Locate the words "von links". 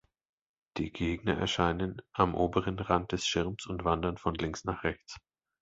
4.17-4.63